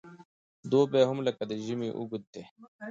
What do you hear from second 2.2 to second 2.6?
دی.